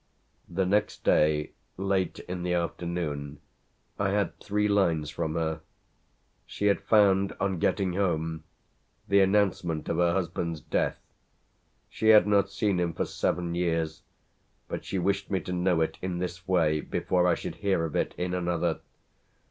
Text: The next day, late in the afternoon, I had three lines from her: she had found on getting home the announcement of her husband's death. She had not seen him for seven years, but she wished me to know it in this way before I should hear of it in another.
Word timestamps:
The 0.49 0.65
next 0.65 1.03
day, 1.03 1.51
late 1.77 2.17
in 2.27 2.41
the 2.41 2.55
afternoon, 2.55 3.39
I 3.99 4.09
had 4.09 4.39
three 4.39 4.67
lines 4.67 5.11
from 5.11 5.35
her: 5.35 5.61
she 6.47 6.65
had 6.65 6.81
found 6.81 7.33
on 7.39 7.59
getting 7.59 7.93
home 7.93 8.43
the 9.07 9.19
announcement 9.19 9.87
of 9.89 9.97
her 9.97 10.13
husband's 10.13 10.59
death. 10.59 10.97
She 11.87 12.07
had 12.09 12.25
not 12.25 12.49
seen 12.49 12.79
him 12.79 12.93
for 12.93 13.05
seven 13.05 13.53
years, 13.53 14.01
but 14.67 14.83
she 14.85 14.97
wished 14.97 15.29
me 15.29 15.39
to 15.41 15.53
know 15.53 15.81
it 15.81 15.99
in 16.01 16.17
this 16.17 16.47
way 16.47 16.81
before 16.81 17.27
I 17.27 17.35
should 17.35 17.57
hear 17.57 17.85
of 17.85 17.95
it 17.95 18.15
in 18.17 18.33
another. 18.33 18.79